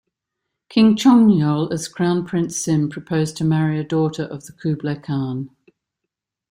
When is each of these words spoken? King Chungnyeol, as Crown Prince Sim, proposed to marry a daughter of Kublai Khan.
King 0.67 0.95
Chungnyeol, 0.95 1.71
as 1.71 1.87
Crown 1.87 2.25
Prince 2.25 2.57
Sim, 2.59 2.89
proposed 2.89 3.37
to 3.37 3.43
marry 3.45 3.77
a 3.79 3.83
daughter 3.83 4.23
of 4.23 4.41
Kublai 4.59 4.95
Khan. 4.95 5.51